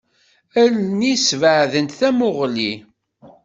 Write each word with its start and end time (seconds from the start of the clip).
Allen-is 0.61 1.23
sbeɛdent 1.29 1.95
tamuɣli. 1.99 2.73